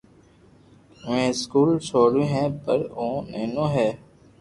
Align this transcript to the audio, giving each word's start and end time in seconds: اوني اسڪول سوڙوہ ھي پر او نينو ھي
اوني 1.05 1.25
اسڪول 1.33 1.69
سوڙوہ 1.89 2.25
ھي 2.33 2.43
پر 2.63 2.79
او 2.99 3.07
نينو 3.31 3.65
ھي 3.73 3.89